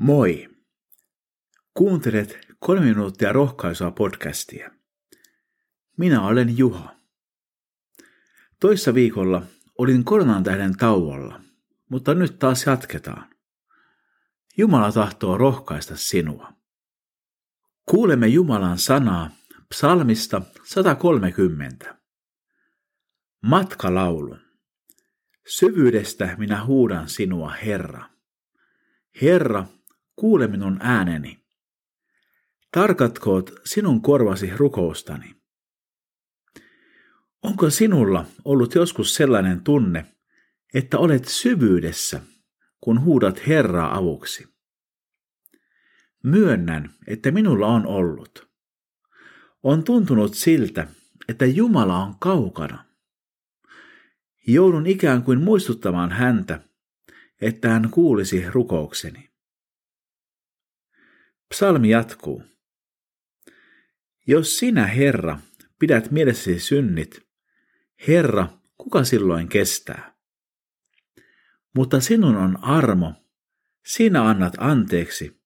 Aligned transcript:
Moi! 0.00 0.48
Kuuntelet 1.74 2.38
kolme 2.58 2.84
minuuttia 2.84 3.32
rohkaisua 3.32 3.90
podcastia. 3.90 4.70
Minä 5.96 6.22
olen 6.22 6.58
Juha. 6.58 6.96
Toissa 8.60 8.94
viikolla 8.94 9.42
olin 9.78 10.04
koronan 10.04 10.44
tähden 10.44 10.76
tauolla, 10.76 11.40
mutta 11.88 12.14
nyt 12.14 12.38
taas 12.38 12.66
jatketaan. 12.66 13.30
Jumala 14.56 14.92
tahtoo 14.92 15.38
rohkaista 15.38 15.96
sinua. 15.96 16.52
Kuulemme 17.86 18.26
Jumalan 18.26 18.78
sanaa 18.78 19.30
psalmista 19.68 20.42
130. 20.64 21.98
Matkalaulu. 23.42 24.36
Syvyydestä 25.46 26.36
minä 26.38 26.64
huudan 26.64 27.08
sinua, 27.08 27.50
Herra. 27.50 28.04
Herra, 29.22 29.66
kuule 30.18 30.46
minun 30.46 30.78
ääneni. 30.80 31.40
Tarkatkoot 32.72 33.50
sinun 33.64 34.02
korvasi 34.02 34.50
rukoustani. 34.56 35.34
Onko 37.42 37.70
sinulla 37.70 38.26
ollut 38.44 38.74
joskus 38.74 39.14
sellainen 39.14 39.60
tunne, 39.60 40.06
että 40.74 40.98
olet 40.98 41.24
syvyydessä, 41.24 42.20
kun 42.80 43.04
huudat 43.04 43.46
Herraa 43.46 43.96
avuksi? 43.96 44.48
Myönnän, 46.24 46.90
että 47.06 47.30
minulla 47.30 47.66
on 47.66 47.86
ollut. 47.86 48.48
On 49.62 49.84
tuntunut 49.84 50.34
siltä, 50.34 50.86
että 51.28 51.46
Jumala 51.46 52.04
on 52.04 52.14
kaukana. 52.18 52.84
Joudun 54.46 54.86
ikään 54.86 55.22
kuin 55.22 55.40
muistuttamaan 55.40 56.12
häntä, 56.12 56.60
että 57.40 57.68
hän 57.68 57.90
kuulisi 57.90 58.50
rukoukseni. 58.50 59.28
Psalmi 61.48 61.90
jatkuu. 61.90 62.42
Jos 64.26 64.58
sinä, 64.58 64.86
Herra, 64.86 65.38
pidät 65.78 66.10
mielessäsi 66.10 66.60
synnit, 66.60 67.28
Herra, 68.08 68.48
kuka 68.76 69.04
silloin 69.04 69.48
kestää? 69.48 70.14
Mutta 71.74 72.00
sinun 72.00 72.36
on 72.36 72.64
armo, 72.64 73.14
sinä 73.86 74.28
annat 74.28 74.54
anteeksi, 74.58 75.42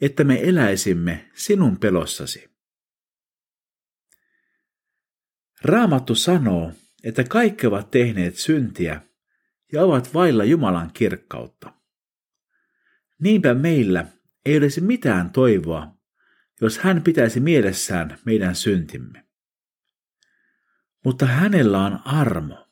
että 0.00 0.24
me 0.24 0.40
eläisimme 0.42 1.30
sinun 1.34 1.78
pelossasi. 1.78 2.50
Raamattu 5.62 6.14
sanoo, 6.14 6.72
että 7.04 7.24
kaikki 7.24 7.66
ovat 7.66 7.90
tehneet 7.90 8.36
syntiä 8.36 9.02
ja 9.72 9.82
ovat 9.82 10.14
vailla 10.14 10.44
Jumalan 10.44 10.90
kirkkautta. 10.94 11.72
Niinpä 13.18 13.54
meillä 13.54 14.06
ei 14.48 14.58
olisi 14.58 14.80
mitään 14.80 15.30
toivoa, 15.30 15.94
jos 16.60 16.78
hän 16.78 17.02
pitäisi 17.02 17.40
mielessään 17.40 18.18
meidän 18.24 18.54
syntimme. 18.54 19.24
Mutta 21.04 21.26
hänellä 21.26 21.84
on 21.84 22.00
armo. 22.04 22.68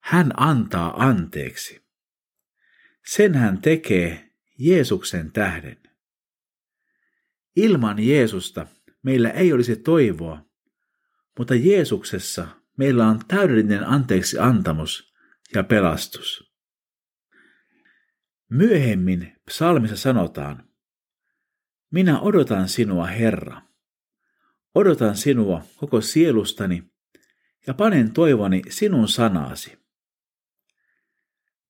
Hän 0.00 0.32
antaa 0.36 1.04
anteeksi. 1.06 1.86
Sen 3.06 3.34
hän 3.34 3.62
tekee 3.62 4.30
Jeesuksen 4.58 5.32
tähden. 5.32 5.82
Ilman 7.56 7.98
Jeesusta 7.98 8.66
meillä 9.02 9.30
ei 9.30 9.52
olisi 9.52 9.76
toivoa, 9.76 10.44
mutta 11.38 11.54
Jeesuksessa 11.54 12.48
meillä 12.76 13.06
on 13.06 13.20
täydellinen 13.28 13.86
anteeksi 13.86 14.38
antamus 14.38 15.14
ja 15.54 15.64
pelastus. 15.64 16.49
Myöhemmin 18.50 19.36
psalmissa 19.44 19.96
sanotaan, 19.96 20.68
minä 21.90 22.20
odotan 22.20 22.68
sinua, 22.68 23.06
Herra. 23.06 23.62
Odotan 24.74 25.16
sinua 25.16 25.62
koko 25.76 26.00
sielustani 26.00 26.92
ja 27.66 27.74
panen 27.74 28.12
toivoni 28.12 28.62
sinun 28.68 29.08
sanaasi. 29.08 29.78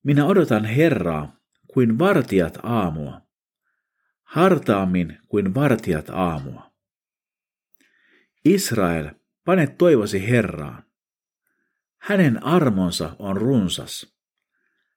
Minä 0.02 0.26
odotan 0.26 0.64
Herraa 0.64 1.36
kuin 1.66 1.98
vartijat 1.98 2.58
aamua, 2.62 3.20
hartaammin 4.22 5.18
kuin 5.28 5.54
vartijat 5.54 6.10
aamua. 6.10 6.72
Israel, 8.44 9.10
pane 9.44 9.66
toivosi 9.66 10.28
Herraan. 10.28 10.84
Hänen 11.98 12.44
armonsa 12.44 13.16
on 13.18 13.36
runsas. 13.36 14.16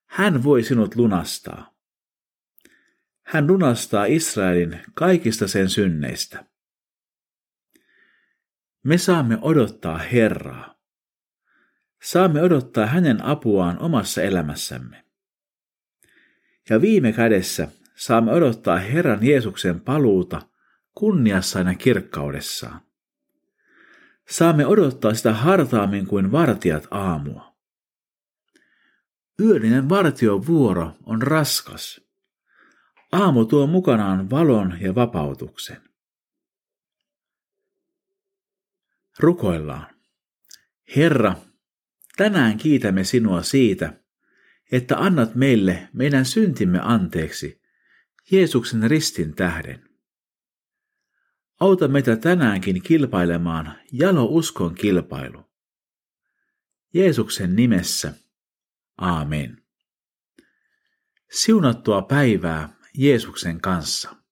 Hän 0.05 0.43
voi 0.43 0.63
sinut 0.63 0.95
lunastaa. 0.95 1.72
Hän 3.23 3.47
lunastaa 3.47 4.05
Israelin 4.05 4.79
kaikista 4.93 5.47
sen 5.47 5.69
synneistä. 5.69 6.45
Me 8.83 8.97
saamme 8.97 9.37
odottaa 9.41 9.97
Herraa. 9.97 10.79
Saamme 12.03 12.41
odottaa 12.41 12.85
hänen 12.85 13.25
apuaan 13.25 13.79
omassa 13.79 14.21
elämässämme. 14.21 15.05
Ja 16.69 16.81
viime 16.81 17.13
kädessä 17.13 17.67
saamme 17.95 18.31
odottaa 18.31 18.77
Herran 18.77 19.25
Jeesuksen 19.25 19.81
paluuta 19.81 20.41
kunniassaan 20.95 21.67
ja 21.67 21.75
kirkkaudessaan. 21.75 22.81
Saamme 24.29 24.65
odottaa 24.65 25.13
sitä 25.13 25.33
hartaammin 25.33 26.07
kuin 26.07 26.31
vartijat 26.31 26.87
aamua. 26.91 27.55
Yöllinen 29.39 29.89
vartion 29.89 30.47
vuoro 30.47 30.91
on 31.05 31.21
raskas. 31.21 32.02
Aamu 33.13 33.45
tuo 33.45 33.67
mukanaan 33.67 34.29
valon 34.29 34.77
ja 34.81 34.95
vapautuksen. 34.95 35.81
Rukoillaan. 39.19 39.95
Herra, 40.95 41.35
tänään 42.17 42.57
kiitämme 42.57 43.03
sinua 43.03 43.43
siitä, 43.43 43.93
että 44.71 44.97
annat 44.97 45.35
meille 45.35 45.89
meidän 45.93 46.25
syntimme 46.25 46.79
anteeksi 46.83 47.61
Jeesuksen 48.31 48.89
ristin 48.89 49.35
tähden. 49.35 49.89
Auta 51.59 51.87
meitä 51.87 52.15
tänäänkin 52.15 52.81
kilpailemaan 52.83 53.79
jalo 53.91 54.25
uskon 54.25 54.75
kilpailu. 54.75 55.45
Jeesuksen 56.93 57.55
nimessä. 57.55 58.13
Aamen. 58.97 59.63
Siunattua 61.31 62.01
päivää 62.01 62.82
Jeesuksen 62.97 63.61
kanssa. 63.61 64.22